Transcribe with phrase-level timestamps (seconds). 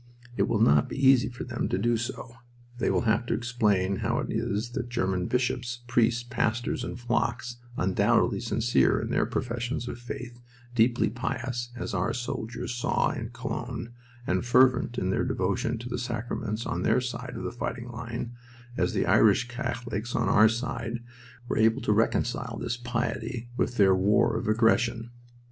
[0.35, 2.33] It will not be easy for them to do so.
[2.79, 7.57] They will have to explain how it is that German bishops, priests, pastors, and flocks,
[7.77, 10.41] undoubtedly sincere in their professions of faith,
[10.73, 13.91] deeply pious, as our soldiers saw in Cologne,
[14.25, 18.33] and fervent in their devotion to the sacraments on their side of the fighting line,
[18.77, 21.03] as the Irish Catholics on our side,
[21.47, 25.11] were able to reconcile this piety with their war of aggression.